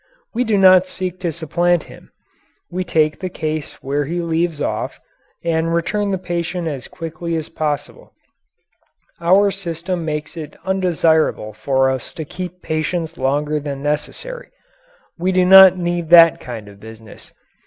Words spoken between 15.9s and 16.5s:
that